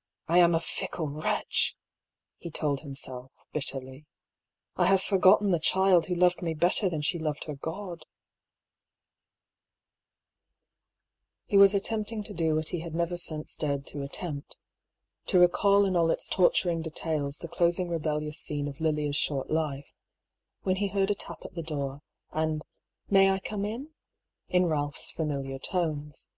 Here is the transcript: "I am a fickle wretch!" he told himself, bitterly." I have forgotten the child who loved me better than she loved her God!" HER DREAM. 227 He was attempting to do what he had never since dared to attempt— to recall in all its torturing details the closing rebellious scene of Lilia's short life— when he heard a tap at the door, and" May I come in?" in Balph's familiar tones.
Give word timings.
"I 0.28 0.40
am 0.40 0.54
a 0.54 0.60
fickle 0.60 1.08
wretch!" 1.08 1.74
he 2.36 2.50
told 2.50 2.80
himself, 2.80 3.32
bitterly." 3.54 4.04
I 4.76 4.84
have 4.84 5.00
forgotten 5.02 5.52
the 5.52 5.58
child 5.58 6.04
who 6.04 6.14
loved 6.14 6.42
me 6.42 6.52
better 6.52 6.90
than 6.90 7.00
she 7.00 7.18
loved 7.18 7.44
her 7.44 7.54
God!" 7.54 8.02
HER 11.48 11.56
DREAM. 11.56 11.56
227 11.56 11.56
He 11.56 11.56
was 11.62 11.74
attempting 11.74 12.22
to 12.24 12.34
do 12.34 12.54
what 12.54 12.68
he 12.68 12.80
had 12.80 12.94
never 12.94 13.16
since 13.16 13.56
dared 13.56 13.86
to 13.86 14.02
attempt— 14.02 14.58
to 15.28 15.38
recall 15.38 15.86
in 15.86 15.96
all 15.96 16.10
its 16.10 16.28
torturing 16.28 16.82
details 16.82 17.38
the 17.38 17.48
closing 17.48 17.88
rebellious 17.88 18.38
scene 18.38 18.68
of 18.68 18.80
Lilia's 18.82 19.16
short 19.16 19.48
life— 19.48 19.96
when 20.64 20.76
he 20.76 20.88
heard 20.88 21.10
a 21.10 21.14
tap 21.14 21.38
at 21.42 21.54
the 21.54 21.62
door, 21.62 22.02
and" 22.32 22.66
May 23.08 23.30
I 23.30 23.38
come 23.38 23.64
in?" 23.64 23.94
in 24.50 24.64
Balph's 24.68 25.10
familiar 25.10 25.58
tones. 25.58 26.28